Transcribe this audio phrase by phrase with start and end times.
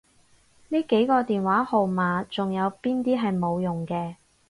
[0.69, 4.15] 呢幾個電話號碼仲有邊啲係冇用嘅？